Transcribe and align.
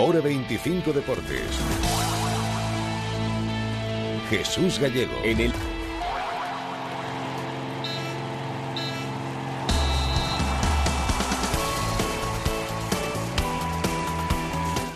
Hora 0.00 0.20
25 0.20 0.92
Deportes. 0.92 1.42
Jesús 4.30 4.78
Gallego. 4.78 5.12
En 5.24 5.40
el 5.40 5.52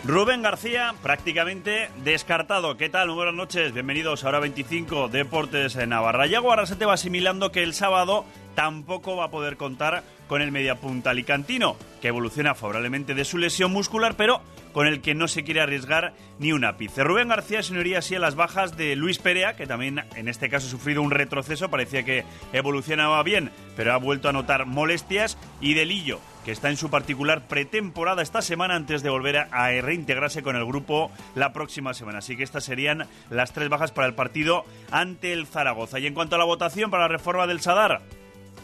Rubén 0.04 0.40
García, 0.42 0.94
prácticamente 1.02 1.88
descartado. 2.04 2.76
¿Qué 2.76 2.88
tal? 2.88 3.08
Muy 3.08 3.16
buenas 3.16 3.34
noches. 3.34 3.72
Bienvenidos 3.72 4.22
a 4.22 4.28
Hora 4.28 4.38
25 4.38 5.08
Deportes 5.08 5.74
en 5.74 5.88
Navarra. 5.88 6.26
Yago 6.26 6.50
ahora 6.50 6.66
se 6.66 6.76
te 6.76 6.84
va 6.84 6.92
asimilando 6.92 7.50
que 7.50 7.64
el 7.64 7.74
sábado 7.74 8.24
tampoco 8.54 9.16
va 9.16 9.24
a 9.24 9.30
poder 9.30 9.56
contar 9.56 10.02
con 10.28 10.40
el 10.40 10.52
mediapunta 10.52 11.10
alicantino, 11.10 11.76
que 12.00 12.08
evoluciona 12.08 12.54
favorablemente 12.54 13.14
de 13.14 13.24
su 13.24 13.38
lesión 13.38 13.72
muscular, 13.72 14.14
pero 14.16 14.40
con 14.72 14.86
el 14.86 15.02
que 15.02 15.14
no 15.14 15.28
se 15.28 15.44
quiere 15.44 15.60
arriesgar 15.60 16.14
ni 16.38 16.52
un 16.52 16.64
ápice. 16.64 17.04
Rubén 17.04 17.28
García 17.28 17.62
se 17.62 17.74
uniría 17.74 17.98
así 17.98 18.14
a 18.14 18.18
las 18.18 18.34
bajas 18.34 18.76
de 18.76 18.96
Luis 18.96 19.18
Perea, 19.18 19.56
que 19.56 19.66
también 19.66 20.02
en 20.16 20.28
este 20.28 20.48
caso 20.48 20.66
ha 20.66 20.70
sufrido 20.70 21.02
un 21.02 21.10
retroceso, 21.10 21.68
parecía 21.68 22.04
que 22.04 22.24
evolucionaba 22.54 23.22
bien, 23.22 23.50
pero 23.76 23.92
ha 23.92 23.98
vuelto 23.98 24.30
a 24.30 24.32
notar 24.32 24.64
molestias, 24.64 25.36
y 25.60 25.74
Delillo, 25.74 26.18
que 26.46 26.52
está 26.52 26.70
en 26.70 26.78
su 26.78 26.88
particular 26.88 27.46
pretemporada 27.46 28.22
esta 28.22 28.40
semana 28.40 28.74
antes 28.74 29.02
de 29.02 29.10
volver 29.10 29.36
a 29.50 29.68
reintegrarse 29.68 30.42
con 30.42 30.56
el 30.56 30.64
grupo 30.64 31.10
la 31.34 31.52
próxima 31.52 31.92
semana. 31.92 32.18
Así 32.18 32.36
que 32.36 32.42
estas 32.42 32.64
serían 32.64 33.06
las 33.28 33.52
tres 33.52 33.68
bajas 33.68 33.92
para 33.92 34.08
el 34.08 34.14
partido 34.14 34.64
ante 34.90 35.34
el 35.34 35.46
Zaragoza. 35.46 35.98
Y 35.98 36.06
en 36.06 36.14
cuanto 36.14 36.36
a 36.36 36.38
la 36.38 36.44
votación 36.44 36.90
para 36.90 37.04
la 37.04 37.08
reforma 37.08 37.46
del 37.46 37.60
Sadar, 37.60 38.00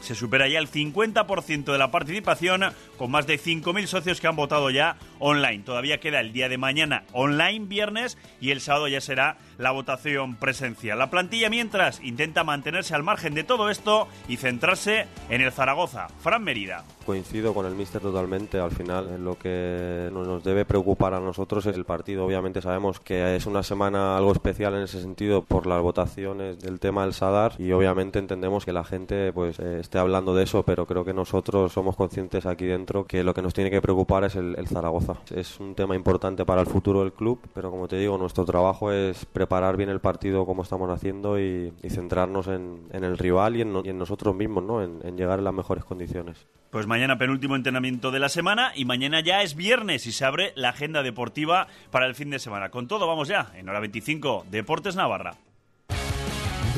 se 0.01 0.15
supera 0.15 0.49
ya 0.49 0.59
el 0.59 0.71
50% 0.71 1.73
de 1.73 1.79
la 1.79 1.91
participación, 1.91 2.65
con 2.97 3.11
más 3.11 3.27
de 3.27 3.39
5.000 3.39 3.87
socios 3.87 4.21
que 4.21 4.27
han 4.27 4.37
votado 4.37 4.71
ya 4.71 4.97
online. 5.19 5.65
Todavía 5.65 6.01
queda 6.01 6.21
el 6.21 6.33
día 6.33 6.49
de 6.49 6.59
mañana 6.59 7.05
online, 7.13 7.67
viernes, 7.67 8.19
y 8.41 8.51
el 8.51 8.61
sábado 8.61 8.89
ya 8.89 9.01
será 9.01 9.39
la 9.59 9.73
votación 9.73 10.37
presencial. 10.37 10.99
La 10.99 11.11
plantilla, 11.11 11.51
mientras, 11.51 12.01
intenta 12.03 12.45
mantenerse 12.45 12.95
al 12.95 13.03
margen 13.03 13.35
de 13.35 13.45
todo 13.45 13.69
esto 13.71 14.09
y 14.29 14.37
centrarse 14.37 15.07
en 15.29 15.41
el 15.41 15.53
Zaragoza. 15.53 16.07
Fran 16.21 16.45
Merida. 16.45 16.85
Coincido 17.05 17.55
con 17.55 17.67
el 17.67 17.75
míster 17.75 18.01
totalmente. 18.01 18.59
Al 18.59 18.71
final, 18.71 19.23
lo 19.23 19.37
que 19.37 20.11
nos 20.13 20.45
debe 20.45 20.65
preocupar 20.65 21.15
a 21.15 21.21
nosotros 21.21 21.67
es 21.67 21.75
el 21.75 21.85
partido. 21.85 22.25
Obviamente 22.25 22.63
sabemos 22.63 23.01
que 23.01 23.35
es 23.37 23.47
una 23.47 23.63
semana 23.63 24.17
algo 24.17 24.33
especial 24.33 24.75
en 24.75 24.83
ese 24.83 25.01
sentido 25.01 25.43
por 25.43 25.67
las 25.67 25.83
votaciones 25.83 26.61
del 26.61 26.79
tema 26.79 27.03
del 27.03 27.15
Sadar 27.15 27.55
y 27.59 27.73
obviamente 27.73 28.19
entendemos 28.19 28.65
que 28.65 28.73
la 28.73 28.85
gente 28.85 29.33
pues 29.33 29.59
eh, 29.59 29.81
esté 29.81 29.99
hablando 29.99 30.35
de 30.35 30.45
eso, 30.45 30.63
pero 30.63 30.87
creo 30.87 31.05
que 31.05 31.15
nosotros 31.15 31.73
somos 31.73 31.97
conscientes 31.97 32.47
aquí 32.47 32.67
dentro 32.67 33.07
que 33.07 33.25
lo 33.25 33.35
que 33.35 33.43
nos 33.43 33.55
tiene 33.55 33.71
que 33.71 33.81
preocupar 33.81 34.25
es 34.25 34.37
el, 34.37 34.57
Zaragoza. 34.69 35.15
Es 35.35 35.59
un 35.61 35.75
tema 35.75 35.97
importante 35.97 36.45
para 36.45 36.61
el 36.61 36.67
futuro 36.67 37.01
del 37.01 37.13
club, 37.13 37.41
pero 37.55 37.71
como 37.71 37.89
te 37.89 37.97
digo, 37.97 38.19
nuestro 38.19 38.45
trabajo 38.45 38.93
es 38.93 39.25
preparar 39.25 39.48
bien 39.77 39.89
el 39.89 40.01
partido 40.01 40.47
como 40.47 40.63
estamos 40.63 40.91
haciendo 40.91 41.39
y, 41.39 41.73
centrarnos 41.89 42.47
en, 42.49 42.89
el 42.93 43.19
rival 43.19 43.57
y 43.57 43.63
en, 43.63 43.99
nosotros 43.99 44.35
mismos, 44.35 44.65
¿no? 44.65 44.83
En, 44.83 45.17
llegar 45.17 45.39
en 45.39 45.45
las 45.45 45.55
mejores 45.55 45.85
condiciones. 45.85 46.47
Pues 46.71 46.87
mañana 46.87 47.19
penúltimo 47.19 47.57
entrenamiento 47.57 48.11
de 48.11 48.21
la 48.21 48.29
semana 48.29 48.73
y 48.75 48.85
mañana 48.85 49.21
ya 49.21 49.43
es 49.43 49.55
viernes 49.55 50.07
y 50.07 50.13
se 50.13 50.25
abre 50.25 50.53
la 50.55 50.71
agenda 50.71 51.03
deportiva 51.03 51.67
para 51.91 52.07
el 52.07 52.15
fin 52.15 52.31
de 52.31 52.39
semana. 52.39 52.71
Con 52.71 52.89
todo, 52.89 53.07
vamos 53.07 53.29
ya, 53.29 53.53
en 53.55 53.69
hora 53.69 53.81
25, 53.81 54.47
Deportes 54.51 54.95
Navarra. 54.95 55.37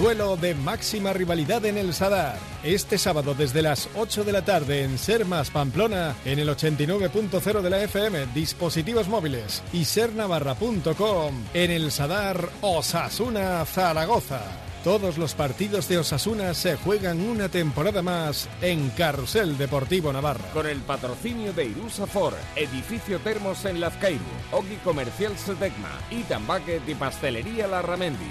Duelo 0.00 0.38
de 0.38 0.54
máxima 0.54 1.12
rivalidad 1.12 1.62
en 1.66 1.76
el 1.76 1.92
Sadar. 1.92 2.38
Este 2.62 2.96
sábado 2.96 3.34
desde 3.34 3.60
las 3.60 3.86
8 3.94 4.24
de 4.24 4.32
la 4.32 4.42
tarde 4.42 4.82
en 4.82 4.96
Sermas 4.96 5.50
Pamplona, 5.50 6.16
en 6.24 6.38
el 6.38 6.48
89.0 6.48 7.60
de 7.60 7.68
la 7.68 7.82
FM, 7.82 8.28
dispositivos 8.32 9.08
móviles 9.08 9.62
y 9.74 9.84
sernavarra.com, 9.84 11.34
en 11.52 11.70
el 11.70 11.92
Sadar 11.92 12.48
Osasuna 12.62 13.62
Zaragoza. 13.66 14.40
Todos 14.82 15.18
los 15.18 15.34
partidos 15.34 15.86
de 15.90 15.98
Osasuna 15.98 16.54
se 16.54 16.76
juegan 16.76 17.20
una 17.20 17.50
temporada 17.50 18.00
más 18.00 18.48
en 18.62 18.88
Carrusel 18.96 19.58
Deportivo 19.58 20.10
Navarra. 20.14 20.48
Con 20.54 20.66
el 20.66 20.78
patrocinio 20.78 21.52
de 21.52 21.66
Irusa 21.66 22.06
Ford, 22.06 22.36
Edificio 22.56 23.18
Termos 23.18 23.66
en 23.66 23.80
Lazcairu, 23.80 24.24
Ogi 24.52 24.76
Comercial 24.76 25.36
Sedegma 25.36 25.90
y 26.10 26.22
Tambaque 26.22 26.80
y 26.86 26.94
Pastelería 26.94 27.66
Larramendi. 27.66 28.30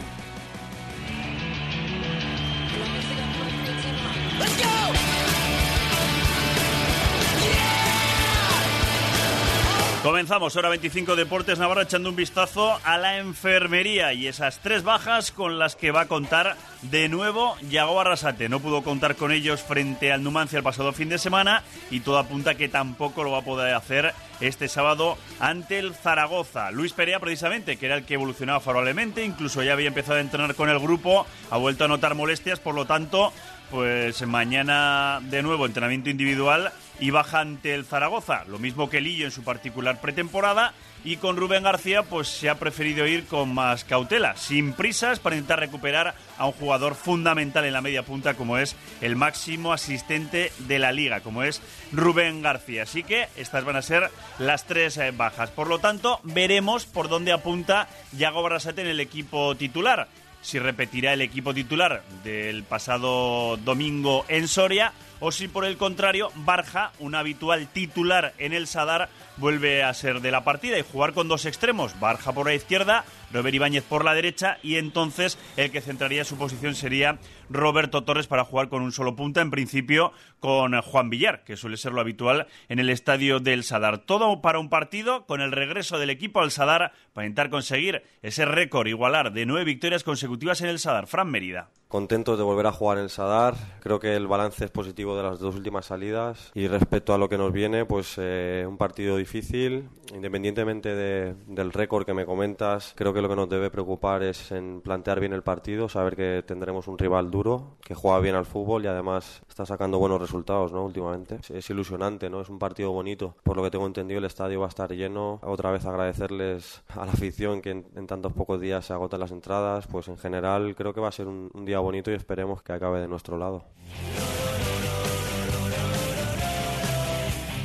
Comenzamos, 10.04 10.56
hora 10.56 10.70
25 10.70 11.18
Deportes 11.18 11.60
Navarra, 11.60 11.82
echando 11.82 12.08
un 12.08 12.16
vistazo 12.16 12.80
a 12.86 12.98
la 12.98 13.18
enfermería 13.18 14.14
y 14.14 14.28
esas 14.28 14.60
tres 14.60 14.82
bajas 14.82 15.34
con 15.34 15.60
las 15.60 15.76
que 15.76 15.92
va 15.92 16.02
a 16.02 16.08
contar 16.08 16.56
de 16.84 17.10
nuevo 17.10 17.58
Yago 17.70 18.00
Arrasate. 18.00 18.48
No 18.48 18.62
pudo 18.62 18.82
contar 18.82 19.18
con 19.18 19.34
ellos 19.34 19.62
frente 19.62 20.14
al 20.14 20.24
Numancia 20.24 20.56
el 20.56 20.64
pasado 20.64 20.94
fin 20.94 21.10
de 21.10 21.18
semana 21.18 21.64
y 21.92 22.00
todo 22.00 22.18
apunta 22.18 22.56
que 22.56 22.70
tampoco 22.70 23.26
lo 23.26 23.32
va 23.32 23.40
a 23.40 23.44
poder 23.44 23.76
hacer 23.76 24.14
este 24.40 24.70
sábado 24.70 25.18
ante 25.42 25.80
el 25.80 25.94
Zaragoza. 25.94 26.72
Luis 26.72 26.94
Perea, 26.94 27.20
precisamente, 27.20 27.76
que 27.76 27.88
era 27.88 27.96
el 27.96 28.06
que 28.06 28.14
evolucionaba 28.14 28.62
favorablemente, 28.62 29.26
incluso 29.26 29.64
ya 29.64 29.74
había 29.74 29.90
empezado 29.90 30.18
a 30.18 30.22
entrenar 30.22 30.56
con 30.56 30.70
el 30.70 30.80
grupo, 30.80 31.28
ha 31.50 31.58
vuelto 31.58 31.84
a 31.84 31.90
notar 31.90 32.16
molestias, 32.16 32.62
por 32.62 32.74
lo 32.74 32.86
tanto, 32.86 33.34
pues 33.70 34.26
mañana 34.26 35.20
de 35.24 35.44
nuevo 35.44 35.66
entrenamiento 35.66 36.10
individual 36.10 36.72
y 37.00 37.12
baja 37.12 37.40
ante 37.40 37.74
el 37.74 37.86
Zaragoza. 37.86 38.44
Lo 38.46 38.60
mismo 38.60 38.90
que 38.90 39.02
Lillo 39.02 39.26
en 39.26 39.32
su 39.32 39.44
particular 39.44 40.02
pretemporada. 40.02 40.74
Y 41.06 41.16
con 41.16 41.38
Rubén 41.38 41.64
García, 41.64 42.04
pues 42.04 42.28
se 42.28 42.50
ha 42.50 42.60
preferido 42.60 43.08
ir 43.08 43.26
con 43.26 43.54
más 43.54 43.86
cautela, 43.86 44.36
sin 44.36 44.74
prisas, 44.74 45.20
para 45.20 45.38
intentar 45.38 45.60
recuperar 45.60 46.14
a 46.38 46.46
un 46.46 46.52
jugador 46.52 46.94
fundamental 46.94 47.64
en 47.64 47.72
la 47.72 47.80
media 47.80 48.04
punta, 48.04 48.34
como 48.34 48.58
es 48.58 48.76
el 49.00 49.16
máximo 49.16 49.72
asistente 49.72 50.52
de 50.60 50.78
la 50.78 50.92
liga, 50.92 51.22
como 51.22 51.44
es 51.44 51.62
Rubén 51.94 52.42
García. 52.42 52.84
Así 52.84 53.04
que 53.04 53.30
estas 53.38 53.64
van 53.64 53.78
a 53.78 53.82
ser 53.82 54.12
las 54.40 54.66
tres 54.66 54.98
eh, 54.98 55.12
bajas. 55.12 55.52
Por 55.52 55.70
lo 55.70 55.80
tanto, 55.80 56.20
veremos 56.24 56.86
por 56.86 57.08
dónde 57.08 57.32
apunta 57.32 57.88
Yago 58.18 58.44
Barrasate 58.44 58.82
en 58.82 58.88
el 58.88 59.00
equipo 59.00 59.56
titular. 59.56 60.10
Si 60.42 60.60
repetirá 60.60 61.14
el 61.14 61.22
equipo 61.22 61.54
titular 61.54 62.04
del 62.24 62.64
pasado 62.64 63.58
domingo 63.58 64.26
en 64.28 64.48
Soria 64.50 64.94
o 65.20 65.32
si 65.32 65.48
por 65.48 65.66
el 65.66 65.78
contrario 65.78 66.32
Barja, 66.36 66.92
un 67.00 67.16
habitual 67.16 67.68
titular 67.68 68.34
en 68.38 68.54
el 68.54 68.68
Sadar, 68.68 69.10
vuelve 69.38 69.84
a 69.84 69.94
ser 69.94 70.22
de 70.22 70.32
la 70.32 70.44
partida 70.44 70.78
y 70.78 70.84
jugar 70.84 71.14
con 71.14 71.28
dos 71.28 71.46
extremos, 71.46 72.00
Barja 72.00 72.34
por 72.34 72.48
la 72.48 72.54
izquierda, 72.54 73.06
Robert 73.32 73.56
Ibáñez 73.56 73.84
por 73.84 74.04
la 74.04 74.14
derecha 74.14 74.58
y 74.64 74.76
entonces 74.76 75.38
el 75.58 75.72
que 75.72 75.82
centraría 75.82 76.26
su 76.26 76.38
posición 76.38 76.76
sería 76.76 77.20
Roberto 77.50 78.04
Torres 78.04 78.28
para 78.28 78.46
jugar 78.46 78.70
con 78.70 78.82
un 78.82 78.92
solo 78.92 79.16
punta, 79.16 79.42
en 79.42 79.52
principio 79.52 80.12
con 80.40 80.80
Juan 80.82 81.10
Villar, 81.10 81.44
que 81.44 81.58
suele 81.58 81.78
ser 81.78 81.94
lo 81.94 82.02
habitual 82.02 82.48
en 82.68 82.80
el 82.80 82.90
estadio 82.90 83.40
del 83.40 83.64
Sadar. 83.64 84.00
Todo 84.00 84.42
para 84.42 84.60
un 84.60 84.70
partido 84.70 85.26
con 85.26 85.42
el 85.42 85.52
regreso 85.52 86.00
del 86.00 86.10
equipo 86.10 86.42
al 86.42 86.52
Sadar 86.52 86.94
para 87.14 87.28
intentar 87.28 87.50
conseguir 87.50 88.04
ese 88.22 88.46
récord 88.46 88.88
igualar 88.88 89.32
de 89.32 89.46
nueve 89.46 89.66
victorias 89.66 90.04
consecutivas 90.04 90.62
en 90.62 90.68
el 90.70 90.80
Sadar. 90.80 91.08
Fran 91.08 91.30
Mérida. 91.30 91.70
Contentos 91.92 92.38
de 92.38 92.44
volver 92.44 92.68
a 92.68 92.72
jugar 92.72 93.00
en 93.00 93.06
el 93.06 93.10
Sadar. 93.10 93.56
Creo 93.80 94.00
que 94.00 94.16
el 94.16 94.28
balance 94.28 94.64
es 94.64 94.70
positivo 94.70 95.18
de 95.18 95.24
las 95.24 95.40
dos 95.40 95.56
últimas 95.56 95.88
salidas. 95.88 96.52
Y 96.54 96.68
respecto 96.68 97.16
a 97.16 97.18
lo 97.18 97.28
que 97.30 97.40
nos 97.40 97.52
viene, 97.52 97.84
pues 97.84 98.14
eh, 98.20 98.64
un 98.70 98.78
partido 98.78 99.18
difícil. 99.18 99.90
Independientemente 100.14 100.94
del 100.96 101.74
récord 101.74 102.06
que 102.06 102.14
me 102.14 102.28
comentas, 102.28 102.94
creo 102.96 103.12
que 103.12 103.24
lo 103.24 103.30
que 103.30 103.36
nos 103.36 103.50
debe 103.50 103.72
preocupar 103.72 104.22
es 104.22 104.52
en 104.52 104.82
plantear 104.82 105.20
bien 105.20 105.34
el 105.34 105.42
partido, 105.42 105.90
saber 105.90 106.16
que 106.16 106.44
tendremos 106.46 106.88
un 106.88 106.98
rival 106.98 107.32
duro, 107.32 107.78
que 107.82 107.96
juega 107.96 108.20
bien 108.20 108.36
al 108.36 108.46
fútbol 108.46 108.84
y 108.84 108.88
además 108.88 109.42
está 109.48 109.66
sacando 109.66 109.98
buenos 109.98 110.22
resultados 110.22 110.72
¿no? 110.72 110.86
últimamente. 110.86 111.40
Es, 111.50 111.70
ilusionante, 111.72 112.30
¿no? 112.30 112.42
es 112.42 112.50
un 112.50 112.60
partido 112.60 112.92
bonito. 112.92 113.36
Por 113.42 113.58
lo 113.58 113.64
que 113.64 113.72
tengo 113.72 113.88
entendido, 113.88 114.20
el 114.20 114.26
estadio 114.26 114.60
va 114.60 114.68
a 114.68 114.70
estar 114.70 114.92
lleno. 114.92 115.40
Otra 115.42 115.72
vez 115.72 115.86
agradecerles 115.86 116.84
a 116.90 117.06
la 117.06 117.14
afición 117.14 117.62
que 117.62 117.72
en, 117.72 118.08
tantos 118.08 118.34
pocos 118.34 118.62
días 118.62 118.86
se 118.86 118.94
agotan 118.94 119.20
las 119.20 119.32
entradas. 119.32 119.88
Pues 119.88 120.08
en 120.08 120.18
general 120.18 120.76
creo 120.76 120.94
que 120.94 121.02
va 121.02 121.08
a 121.08 121.12
ser 121.12 121.28
un 121.28 121.66
día 121.66 121.79
bonito 121.80 122.12
y 122.12 122.16
esperemos 122.16 122.62
que 122.62 122.74
acabe 122.74 123.00
de 123.00 123.08
nuestro 123.08 123.38
lado. 123.38 123.66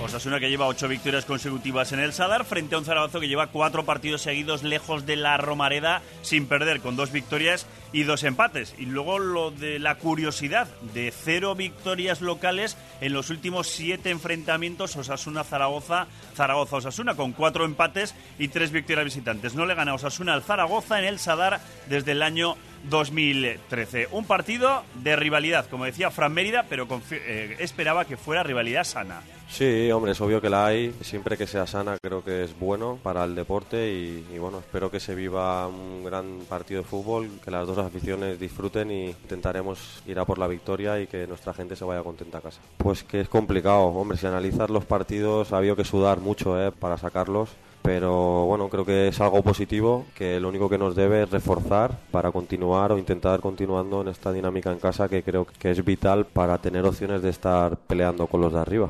Osasuna 0.05 0.39
que 0.39 0.51
lleva 0.51 0.67
ocho 0.67 0.87
victorias 0.87 1.25
consecutivas 1.25 1.93
en 1.93 1.99
el 1.99 2.13
Sadar 2.13 2.45
frente 2.45 2.75
a 2.75 2.79
un 2.79 2.85
Zaragoza 2.85 3.21
que 3.21 3.27
lleva 3.27 3.47
cuatro 3.47 3.85
partidos 3.85 4.21
seguidos 4.21 4.63
lejos 4.63 5.07
de 5.07 5.17
la 5.17 5.39
Romareda 5.39 6.03
sin 6.21 6.47
perder, 6.47 6.81
con 6.81 6.95
dos 6.95 7.11
victorias 7.11 7.67
y 7.91 8.03
dos 8.03 8.23
empates. 8.23 8.75
Y 8.79 8.85
luego 8.85 9.19
lo 9.19 9.51
de 9.51 9.79
la 9.79 9.97
curiosidad 9.97 10.69
de 10.93 11.11
cero 11.11 11.55
victorias 11.55 12.21
locales 12.21 12.77
en 13.01 13.15
los 13.15 13.31
últimos 13.31 13.67
siete 13.67 14.11
enfrentamientos 14.11 14.95
Osasuna-Zaragoza, 14.95 16.07
Zaragoza-Osasuna, 16.37 17.17
con 17.17 17.33
cuatro 17.33 17.65
empates 17.65 18.15
y 18.39 18.49
tres 18.49 18.73
victorias 18.73 19.07
visitantes. 19.07 19.55
No 19.55 19.65
le 19.65 19.75
gana 19.75 19.95
Osasuna 19.95 20.35
al 20.35 20.43
Zaragoza 20.43 20.99
en 20.99 21.07
el 21.07 21.19
Sadar 21.19 21.61
desde 21.89 22.13
el 22.13 22.23
año 22.23 22.57
2013. 22.89 24.09
Un 24.13 24.25
partido 24.25 24.83
de 25.03 25.17
rivalidad, 25.17 25.67
como 25.69 25.85
decía 25.85 26.11
Fran 26.11 26.33
Mérida, 26.33 26.65
pero 26.69 26.87
eh, 27.11 27.57
esperaba 27.59 28.05
que 28.05 28.17
fuera 28.17 28.43
rivalidad 28.43 28.85
sana. 28.85 29.23
Sí, 29.49 29.91
hombre, 29.93 30.13
es 30.13 30.21
obvio 30.21 30.41
que 30.41 30.51
la 30.51 30.67
hay. 30.67 30.93
Siempre 31.01 31.37
que 31.37 31.47
sea 31.47 31.67
sana 31.67 31.97
creo 32.03 32.25
que 32.25 32.43
es 32.45 32.59
bueno 32.59 32.99
para 33.03 33.25
el 33.25 33.35
deporte 33.35 33.93
y, 33.93 34.39
bueno, 34.39 34.59
espero 34.59 34.91
que 34.91 34.99
se 34.99 35.15
viva 35.15 35.69
un 35.69 36.03
gran 36.05 36.41
partido 36.49 36.83
de 36.83 36.89
fútbol, 36.89 37.31
que 37.45 37.51
las 37.51 37.67
dos 37.67 37.79
aficiones 37.79 38.41
disfruten 38.41 38.91
y 38.91 39.07
intentaremos 39.11 40.03
ir 40.07 40.19
a 40.19 40.25
por 40.25 40.39
la 40.39 40.49
victoria 40.49 41.01
y 41.01 41.07
que 41.07 41.27
nuestra 41.27 41.55
gente 41.55 41.77
se 41.77 41.85
vaya 41.85 42.03
contenta 42.03 42.39
a 42.39 42.41
casa. 42.41 42.61
Pues 42.79 43.05
que 43.05 43.21
es 43.21 43.29
complicado, 43.29 43.83
hombre, 43.85 44.19
si 44.19 44.27
analizas 44.27 44.71
los 44.71 44.85
partidos 44.85 45.53
ha 45.53 45.59
habido 45.59 45.77
que 45.77 45.85
sudar 45.85 46.19
mucho 46.19 46.61
¿eh? 46.61 46.73
para 46.73 46.97
sacarlos 46.97 47.51
pero 47.85 48.47
bueno, 48.47 48.71
creo 48.71 48.87
que 48.87 49.09
es 49.09 49.21
algo 49.21 49.43
positivo, 49.43 50.07
que 50.15 50.41
lo 50.41 50.49
único 50.49 50.71
que 50.71 50.79
nos 50.79 50.97
debe 50.97 51.25
es 51.25 51.31
reforzar 51.31 51.99
para 52.11 52.33
continuar 52.33 52.93
o 52.93 52.99
intentar 52.99 53.41
continuando 53.41 54.01
en 54.01 54.09
esta 54.09 54.33
dinámica 54.33 54.73
en 54.73 54.79
casa 54.79 55.07
que 55.07 55.23
creo 55.23 55.47
que 55.59 55.71
es 55.71 55.85
vital 55.85 56.25
para 56.25 56.57
tener 56.57 56.87
opciones 56.87 57.21
de 57.21 57.29
estar 57.29 57.77
peleando 57.77 58.27
con 58.27 58.41
los 58.41 58.55
de 58.55 58.59
arriba. 58.59 58.89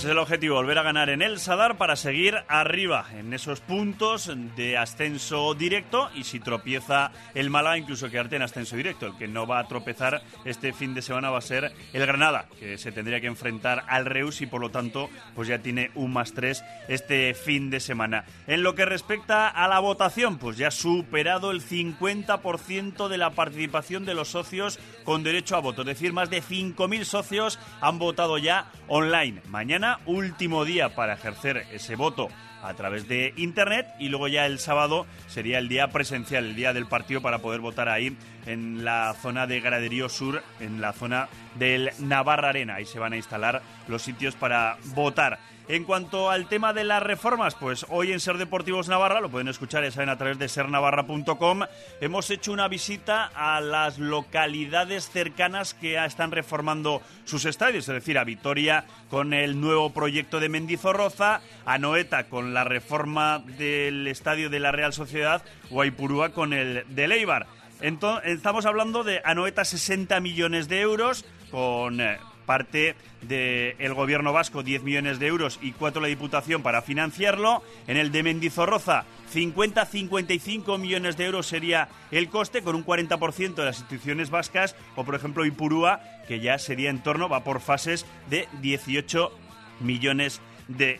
Ese 0.00 0.08
es 0.08 0.12
el 0.12 0.18
objetivo, 0.18 0.54
volver 0.54 0.78
a 0.78 0.82
ganar 0.82 1.10
en 1.10 1.20
el 1.20 1.38
Sadar 1.38 1.76
para 1.76 1.94
seguir 1.94 2.34
arriba 2.48 3.04
en 3.18 3.34
esos 3.34 3.60
puntos 3.60 4.32
de 4.56 4.78
ascenso 4.78 5.52
directo 5.52 6.08
y 6.14 6.24
si 6.24 6.40
tropieza 6.40 7.12
el 7.34 7.50
Málaga 7.50 7.76
incluso 7.76 8.08
quedarte 8.08 8.36
en 8.36 8.40
ascenso 8.40 8.76
directo. 8.76 9.04
El 9.04 9.18
que 9.18 9.28
no 9.28 9.46
va 9.46 9.58
a 9.58 9.68
tropezar 9.68 10.22
este 10.46 10.72
fin 10.72 10.94
de 10.94 11.02
semana 11.02 11.28
va 11.28 11.36
a 11.36 11.42
ser 11.42 11.74
el 11.92 12.06
Granada, 12.06 12.46
que 12.58 12.78
se 12.78 12.92
tendría 12.92 13.20
que 13.20 13.26
enfrentar 13.26 13.84
al 13.88 14.06
Reus 14.06 14.40
y 14.40 14.46
por 14.46 14.62
lo 14.62 14.70
tanto 14.70 15.10
pues 15.34 15.48
ya 15.48 15.58
tiene 15.58 15.90
un 15.94 16.14
más 16.14 16.32
tres 16.32 16.64
este 16.88 17.34
fin 17.34 17.68
de 17.68 17.80
semana. 17.80 18.24
En 18.46 18.62
lo 18.62 18.74
que 18.74 18.86
respecta 18.86 19.48
a 19.48 19.68
la 19.68 19.80
votación, 19.80 20.38
pues 20.38 20.56
ya 20.56 20.68
ha 20.68 20.70
superado 20.70 21.50
el 21.50 21.60
50% 21.60 23.08
de 23.08 23.18
la 23.18 23.32
participación 23.32 24.06
de 24.06 24.14
los 24.14 24.28
socios 24.28 24.78
con 25.04 25.22
derecho 25.22 25.56
a 25.56 25.60
voto, 25.60 25.82
es 25.82 25.88
decir, 25.88 26.14
más 26.14 26.30
de 26.30 26.42
5.000 26.42 27.04
socios 27.04 27.58
han 27.82 27.98
votado 27.98 28.38
ya 28.38 28.70
online. 28.88 29.42
Mañana 29.48 29.89
último 30.06 30.64
día 30.64 30.94
para 30.94 31.14
ejercer 31.14 31.66
ese 31.72 31.96
voto 31.96 32.28
a 32.62 32.74
través 32.74 33.08
de 33.08 33.32
internet 33.36 33.86
y 33.98 34.08
luego 34.08 34.28
ya 34.28 34.46
el 34.46 34.58
sábado 34.58 35.06
sería 35.28 35.58
el 35.58 35.68
día 35.68 35.88
presencial, 35.88 36.44
el 36.44 36.56
día 36.56 36.72
del 36.72 36.86
partido 36.86 37.20
para 37.22 37.38
poder 37.38 37.60
votar 37.60 37.88
ahí 37.88 38.16
en 38.46 38.84
la 38.84 39.14
zona 39.20 39.46
de 39.46 39.60
Graderío 39.60 40.08
Sur, 40.08 40.42
en 40.60 40.80
la 40.80 40.92
zona 40.92 41.28
del 41.56 41.90
Navarra 41.98 42.50
Arena. 42.50 42.76
Ahí 42.76 42.86
se 42.86 42.98
van 42.98 43.12
a 43.12 43.16
instalar 43.16 43.62
los 43.88 44.02
sitios 44.02 44.34
para 44.34 44.76
votar. 44.94 45.38
En 45.70 45.84
cuanto 45.84 46.30
al 46.30 46.48
tema 46.48 46.72
de 46.72 46.82
las 46.82 47.00
reformas, 47.00 47.54
pues 47.54 47.86
hoy 47.90 48.10
en 48.10 48.18
Ser 48.18 48.38
Deportivos 48.38 48.88
Navarra, 48.88 49.20
lo 49.20 49.30
pueden 49.30 49.46
escuchar, 49.46 49.84
ya 49.84 49.92
saben, 49.92 50.08
a 50.08 50.18
través 50.18 50.36
de 50.36 50.48
sernavarra.com, 50.48 51.60
hemos 52.00 52.28
hecho 52.30 52.50
una 52.50 52.66
visita 52.66 53.30
a 53.36 53.60
las 53.60 53.96
localidades 54.00 55.08
cercanas 55.08 55.74
que 55.74 56.04
están 56.04 56.32
reformando 56.32 57.02
sus 57.24 57.44
estadios, 57.44 57.88
es 57.88 57.94
decir, 57.94 58.18
a 58.18 58.24
Vitoria 58.24 58.84
con 59.10 59.32
el 59.32 59.60
nuevo 59.60 59.92
proyecto 59.92 60.40
de 60.40 60.48
Mendizorroza, 60.48 61.40
a 61.64 61.78
Noeta 61.78 62.24
con 62.24 62.52
la 62.52 62.64
reforma 62.64 63.38
del 63.38 64.08
estadio 64.08 64.50
de 64.50 64.58
la 64.58 64.72
Real 64.72 64.92
Sociedad 64.92 65.44
o 65.70 65.82
a 65.82 65.86
Ipurúa 65.86 66.30
con 66.30 66.52
el 66.52 66.84
de 66.88 67.06
Leibar. 67.06 67.46
Estamos 67.80 68.66
hablando 68.66 69.04
de 69.04 69.22
Anoeta 69.24 69.64
60 69.64 70.20
millones 70.20 70.68
de 70.68 70.80
euros 70.80 71.24
con 71.50 72.00
eh, 72.00 72.18
parte 72.44 72.94
del 73.22 73.94
gobierno 73.94 74.34
vasco 74.34 74.62
10 74.62 74.82
millones 74.82 75.18
de 75.18 75.28
euros 75.28 75.58
y 75.62 75.72
4 75.72 76.02
la 76.02 76.08
Diputación 76.08 76.62
para 76.62 76.82
financiarlo. 76.82 77.62
En 77.86 77.96
el 77.96 78.12
de 78.12 78.22
Mendizorroza 78.22 79.06
50-55 79.32 80.78
millones 80.78 81.16
de 81.16 81.24
euros 81.24 81.46
sería 81.46 81.88
el 82.10 82.28
coste 82.28 82.60
con 82.62 82.76
un 82.76 82.84
40% 82.84 83.54
de 83.54 83.64
las 83.64 83.78
instituciones 83.78 84.28
vascas 84.28 84.76
o 84.94 85.04
por 85.04 85.14
ejemplo 85.14 85.46
Ipurúa 85.46 86.00
que 86.28 86.40
ya 86.40 86.58
sería 86.58 86.90
en 86.90 87.02
torno, 87.02 87.30
va 87.30 87.44
por 87.44 87.60
fases 87.60 88.04
de 88.28 88.46
18 88.60 89.32
millones 89.80 90.38
de 90.38 90.49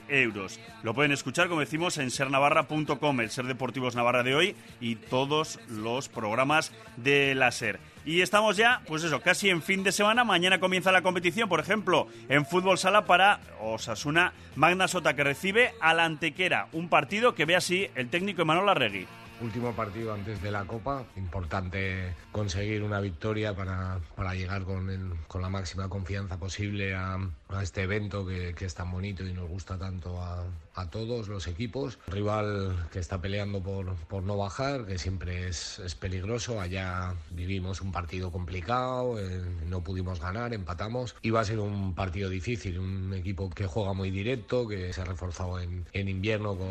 euros. 0.09 0.61
Lo 0.83 0.95
pueden 0.95 1.13
escuchar, 1.13 1.49
como 1.49 1.61
decimos, 1.61 1.99
en 1.99 2.11
sernavarra.com, 2.11 3.21
el 3.21 3.31
Ser 3.31 3.47
Deportivos 3.47 3.95
Navarra 3.95 4.23
de 4.23 4.35
hoy 4.35 4.57
y 4.81 4.97
todos 4.97 5.59
los 5.69 6.09
programas 6.09 6.73
de 6.97 7.35
la 7.35 7.51
SER. 7.53 7.79
Y 8.05 8.23
estamos 8.23 8.57
ya, 8.57 8.81
pues 8.87 9.05
eso, 9.05 9.21
casi 9.21 9.51
en 9.51 9.63
fin 9.63 9.83
de 9.85 9.93
semana. 9.93 10.25
Mañana 10.25 10.59
comienza 10.59 10.91
la 10.91 11.03
competición, 11.03 11.49
por 11.49 11.61
ejemplo, 11.61 12.09
en 12.29 12.47
fútbol 12.47 12.79
sala 12.79 13.05
para 13.05 13.41
Osasuna 13.61 14.33
Magna 14.57 14.89
Sota, 14.89 15.15
que 15.15 15.25
recibe 15.25 15.75
a 15.81 15.93
la 15.93 16.05
Antequera. 16.05 16.69
Un 16.73 16.89
partido 16.89 17.35
que 17.35 17.45
ve 17.45 17.57
así 17.57 17.89
el 17.95 18.09
técnico 18.09 18.43
Emanuel 18.43 18.69
Arregui 18.71 19.07
último 19.41 19.73
partido 19.73 20.13
antes 20.13 20.43
de 20.43 20.51
la 20.51 20.65
Copa. 20.65 21.05
Importante 21.17 22.15
conseguir 22.33 22.83
una 22.83 23.01
victoria 23.01 23.55
para, 23.55 23.99
para 24.17 24.35
llegar 24.35 24.65
con, 24.65 24.91
el, 24.91 25.13
con, 25.27 25.43
la 25.43 25.49
máxima 25.49 25.89
confianza 25.89 26.39
posible 26.39 26.95
a, 26.95 27.19
a 27.49 27.63
este 27.63 27.83
evento 27.83 28.27
que, 28.27 28.55
que, 28.55 28.67
es 28.67 28.75
tan 28.75 28.91
bonito 28.91 29.25
y 29.25 29.33
nos 29.33 29.49
gusta 29.49 29.79
tanto 29.79 30.21
a, 30.21 30.45
a, 30.75 30.91
todos 30.91 31.29
los 31.29 31.47
equipos. 31.47 31.99
Rival 32.07 32.89
que 32.93 32.99
está 32.99 33.21
peleando 33.21 33.63
por, 33.63 33.95
por 34.07 34.23
no 34.23 34.37
bajar, 34.37 34.87
que 34.87 34.99
siempre 34.99 35.49
es, 35.49 35.79
es, 35.79 35.95
peligroso. 35.95 36.61
Allá 36.61 37.15
vivimos 37.31 37.81
un 37.81 37.93
partido 37.93 38.31
complicado, 38.31 39.19
eh, 39.19 39.43
no 39.67 39.83
pudimos 39.83 40.21
ganar, 40.21 40.53
empatamos. 40.55 41.17
Y 41.23 41.31
va 41.31 41.41
a 41.41 41.45
ser 41.45 41.59
un 41.59 41.95
partido 41.95 42.29
difícil, 42.29 42.79
un 42.79 43.15
equipo 43.15 43.51
que 43.51 43.67
juega 43.67 43.93
muy 43.93 44.11
directo, 44.11 44.69
que 44.69 44.93
se 44.93 45.01
ha 45.01 45.05
reforzado 45.05 45.61
en, 45.61 45.87
en 45.93 46.09
invierno 46.09 46.57
con... 46.57 46.71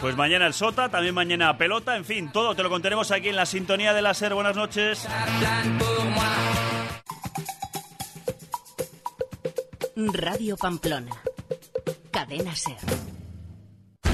Pues 0.00 0.16
mañana 0.16 0.46
el 0.46 0.54
Sota, 0.54 0.88
también 0.88 1.14
mañana 1.14 1.56
pelota, 1.58 1.96
en 1.96 2.04
fin, 2.04 2.30
todo 2.32 2.54
te 2.54 2.62
lo 2.62 2.70
contaremos 2.70 3.10
aquí 3.10 3.28
en 3.28 3.36
la 3.36 3.46
sintonía 3.46 3.92
de 3.92 4.02
la 4.02 4.14
SER. 4.14 4.34
Buenas 4.34 4.56
noches. 4.56 5.06
Radio 9.96 10.56
Pamplona. 10.56 11.10
Cadena 12.12 12.54
SER. 12.54 12.76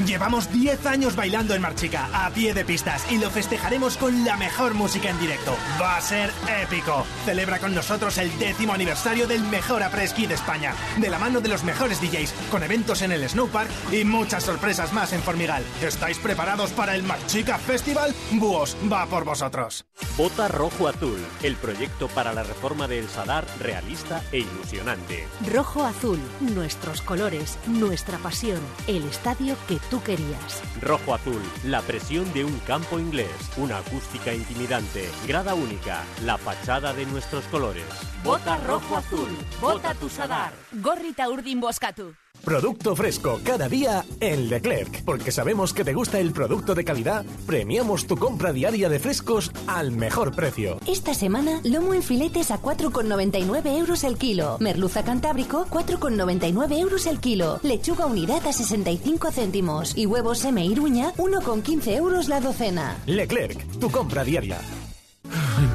Llevamos 0.06 0.52
10 0.52 0.84
años 0.86 1.16
bailando 1.16 1.54
en 1.54 1.62
Marchica, 1.62 2.08
a 2.12 2.30
pie 2.30 2.52
de 2.52 2.64
pistas, 2.64 3.10
y 3.10 3.18
lo 3.18 3.30
festejaremos 3.30 3.96
con 3.96 4.24
la 4.24 4.36
mejor 4.36 4.74
música 4.74 5.08
en 5.08 5.18
directo. 5.18 5.56
Va 5.80 5.96
a 5.96 6.00
ser 6.00 6.30
épico. 6.62 7.06
Celebra 7.24 7.58
con 7.58 7.74
nosotros 7.74 8.18
el 8.18 8.38
décimo 8.38 8.74
aniversario 8.74 9.26
del 9.26 9.42
mejor 9.42 9.82
après-ski 9.82 10.26
de 10.26 10.34
España, 10.34 10.74
de 10.98 11.08
la 11.08 11.18
mano 11.18 11.40
de 11.40 11.48
los 11.48 11.64
mejores 11.64 12.00
DJs, 12.00 12.34
con 12.50 12.62
eventos 12.62 13.00
en 13.00 13.12
el 13.12 13.26
Snowpark 13.26 13.70
y 13.92 14.04
muchas 14.04 14.44
sorpresas 14.44 14.92
más 14.92 15.12
en 15.14 15.22
Formigal. 15.22 15.64
¿Estáis 15.82 16.18
preparados 16.18 16.72
para 16.72 16.94
el 16.94 17.02
Marchica 17.02 17.56
Festival? 17.58 18.14
Búhos, 18.32 18.76
va 18.92 19.06
por 19.06 19.24
vosotros. 19.24 19.86
Vota 20.18 20.48
Rojo 20.48 20.86
Azul, 20.86 21.18
el 21.42 21.56
proyecto 21.56 22.08
para 22.08 22.34
la 22.34 22.42
reforma 22.42 22.86
del 22.86 23.08
Sadar 23.08 23.46
realista 23.58 24.22
e 24.30 24.40
ilusionante. 24.40 25.26
Rojo 25.50 25.84
Azul, 25.84 26.20
nuestros 26.40 27.00
colores, 27.00 27.58
nuestra 27.66 28.18
pasión, 28.18 28.60
el 28.86 29.04
estadio 29.04 29.56
que 29.66 29.78
tú 29.88 30.02
querías. 30.02 30.62
Rojo 30.82 31.14
Azul, 31.14 31.42
la 31.64 31.80
presión 31.80 32.30
de 32.34 32.44
un 32.44 32.58
campo 32.60 32.98
inglés, 32.98 33.30
una 33.56 33.78
acústica 33.78 34.34
intimidante, 34.34 35.08
grada 35.26 35.54
única, 35.54 36.04
la 36.22 36.36
fachada 36.36 36.92
de 36.92 37.06
nuestros 37.14 37.44
colores. 37.44 37.84
Vota 38.24 38.58
Rojo 38.58 38.96
Azul, 38.96 39.28
vota 39.60 39.94
tu 39.94 40.08
Sadar. 40.08 40.52
Gorrita 40.72 41.30
Urdin 41.30 41.60
Boscatu. 41.60 42.12
Producto 42.44 42.94
fresco 42.96 43.40
cada 43.42 43.68
día 43.68 44.04
en 44.20 44.50
Leclerc. 44.50 45.04
Porque 45.04 45.30
sabemos 45.30 45.72
que 45.72 45.84
te 45.84 45.94
gusta 45.94 46.18
el 46.18 46.32
producto 46.32 46.74
de 46.74 46.84
calidad, 46.84 47.24
premiamos 47.46 48.06
tu 48.06 48.16
compra 48.16 48.52
diaria 48.52 48.88
de 48.88 48.98
frescos 48.98 49.50
al 49.66 49.92
mejor 49.92 50.34
precio. 50.34 50.78
Esta 50.86 51.14
semana, 51.14 51.60
lomo 51.62 51.94
en 51.94 52.02
filetes 52.02 52.50
a 52.50 52.60
4,99 52.60 53.78
euros 53.78 54.02
el 54.02 54.18
kilo. 54.18 54.58
Merluza 54.58 55.04
cantábrico, 55.04 55.66
4,99 55.70 56.78
euros 56.80 57.06
el 57.06 57.20
kilo. 57.20 57.60
Lechuga 57.62 58.06
unidad 58.06 58.44
a 58.46 58.52
65 58.52 59.30
céntimos. 59.30 59.96
Y 59.96 60.06
huevos 60.06 60.44
M. 60.44 60.62
Iruña, 60.66 61.14
1,15 61.14 61.96
euros 61.96 62.28
la 62.28 62.40
docena. 62.40 62.98
Leclerc, 63.06 63.78
tu 63.78 63.88
compra 63.90 64.24
diaria. 64.24 64.58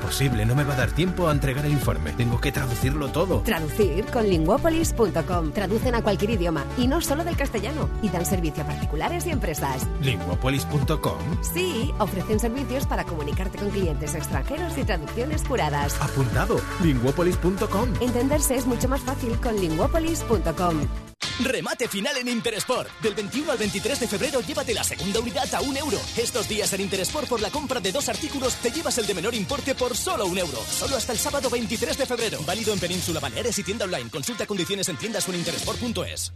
Imposible, 0.10 0.44
no 0.44 0.56
me 0.56 0.64
va 0.64 0.74
a 0.74 0.78
dar 0.78 0.92
tiempo 0.92 1.28
a 1.28 1.32
entregar 1.32 1.64
el 1.68 1.72
informe. 1.72 2.12
Tengo 2.14 2.42
que 2.42 2.52
traducirlo 2.52 3.10
todo. 3.10 3.42
Traducir 3.42 4.06
con 4.06 4.28
linguopolis.com. 4.28 5.52
Traducen 5.52 5.94
a 5.94 6.02
cualquier 6.02 6.32
idioma 6.32 6.66
y 6.80 6.88
no 6.88 7.00
solo 7.00 7.24
del 7.24 7.38
castellano. 7.38 7.88
Y 8.02 8.10
dan 8.10 8.26
servicio 8.26 8.64
a 8.64 8.66
particulares 8.66 9.28
y 9.28 9.30
empresas. 9.30 9.86
¿Linguopolis.com? 10.02 11.20
Sí, 11.42 11.94
ofrecen 12.00 12.40
servicios 12.40 12.88
para 12.88 13.04
comunicarte 13.04 13.60
con 13.60 13.70
clientes 13.70 14.16
extranjeros 14.16 14.76
y 14.80 14.84
traducciones 14.84 15.46
juradas. 15.48 16.02
Apuntado. 16.02 16.60
Linguopolis.com. 16.82 17.90
Entenderse 18.02 18.56
es 18.56 18.66
mucho 18.66 18.90
más 18.90 19.02
fácil 19.02 19.40
con 19.40 19.56
linguopolis.com. 19.58 21.09
Remate 21.40 21.88
final 21.88 22.18
en 22.18 22.28
Interesport. 22.28 22.90
Del 23.02 23.16
21 23.16 23.52
al 23.52 23.58
23 23.58 24.00
de 24.00 24.08
febrero 24.08 24.42
llévate 24.42 24.74
la 24.74 24.84
segunda 24.84 25.20
unidad 25.20 25.54
a 25.54 25.62
un 25.62 25.76
euro. 25.78 25.98
Estos 26.18 26.48
días 26.50 26.72
en 26.74 26.82
Interesport 26.82 27.28
por 27.28 27.42
la 27.42 27.50
compra 27.50 27.80
de 27.80 27.92
dos 27.92 28.10
artículos 28.10 28.56
te 28.56 28.72
llevas 28.72 28.98
el 28.98 29.08
de 29.08 29.14
menor 29.14 29.34
importe 29.34 29.74
por 29.74 29.96
solo 29.96 30.26
un 30.26 30.38
euro. 30.38 30.60
Solo 30.70 30.98
hasta 30.98 31.14
el 31.14 31.20
sábado 31.20 31.50
23 31.50 31.98
de 31.98 32.06
febrero. 32.06 32.40
Válido 32.46 32.74
en 32.74 32.80
Península 32.80 33.20
Baleares 33.20 33.58
y 33.58 33.64
tienda 33.64 33.86
online. 33.86 34.10
Consulta 34.10 34.46
condiciones 34.46 34.90
en 34.90 34.98
tiendas 34.98 35.28
o 35.28 35.32
en 35.32 35.40
interesport.es. 35.40 36.34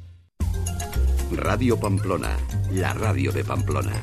Radio 1.32 1.80
Pamplona, 1.80 2.38
la 2.72 2.94
radio 2.94 3.32
de 3.32 3.44
Pamplona. 3.44 4.02